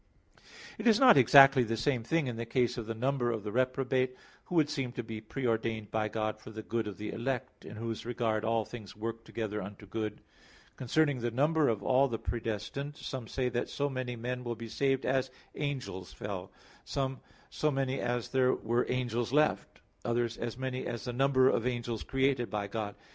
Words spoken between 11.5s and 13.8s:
of all the predestined, some say that